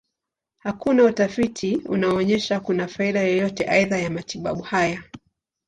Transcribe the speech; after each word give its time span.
Hakuna 0.57 1.03
utafiti 1.03 1.75
unaonyesha 1.77 2.59
kuna 2.59 2.87
faida 2.87 3.21
yoyote 3.21 3.65
aidha 3.69 3.97
ya 3.97 4.09
matibabu 4.09 4.61
haya. 4.63 5.03